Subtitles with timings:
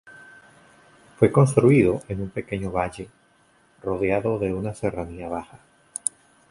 [1.19, 3.07] Fue construido en un pequeño valle,
[3.83, 5.59] rodeado de una serranía baja.